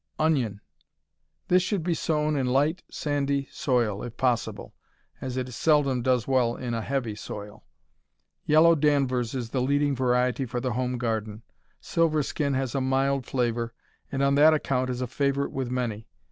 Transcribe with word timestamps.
Onion 0.17 0.61
This 1.47 1.61
should 1.61 1.83
be 1.83 1.93
sown 1.93 2.35
in 2.35 2.47
light, 2.47 2.81
sandy 2.89 3.47
soil, 3.51 4.01
if 4.01 4.17
possible, 4.17 4.73
as 5.21 5.37
it 5.37 5.53
seldom 5.53 6.01
does 6.01 6.27
well 6.27 6.55
in 6.55 6.73
a 6.73 6.81
heavy 6.81 7.13
soil. 7.13 7.65
Yellow 8.43 8.73
Danvers 8.73 9.35
is 9.35 9.51
the 9.51 9.61
leading 9.61 9.95
variety 9.95 10.47
for 10.47 10.59
the 10.59 10.73
home 10.73 10.97
garden. 10.97 11.43
Silverskin 11.79 12.55
has 12.55 12.73
a 12.73 12.81
mild 12.81 13.27
flavor, 13.27 13.75
and 14.11 14.23
on 14.23 14.33
that 14.33 14.55
account 14.55 14.89
it 14.89 14.93
is 14.93 15.01
a 15.01 15.05
favorite 15.07 15.51
with 15.51 15.69
many. 15.69 16.07